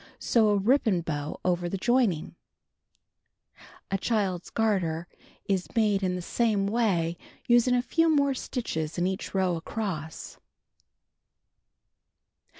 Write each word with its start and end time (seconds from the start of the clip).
Sew 0.17 0.49
a 0.49 0.57
ribbon 0.57 1.01
bow 1.01 1.39
over 1.45 1.69
the 1.69 1.77
joining, 1.77 2.33
A 3.91 3.99
Child's 3.99 4.49
Garter 4.49 5.07
is 5.45 5.67
made 5.75 6.01
in 6.01 6.15
the 6.15 6.23
same 6.23 6.65
way, 6.65 7.19
using 7.47 7.75
a 7.75 7.83
few 7.83 8.09
more 8.09 8.33
stitches 8.33 8.97
in 8.97 9.05
each 9.05 9.35
row 9.35 9.55
across. 9.57 10.39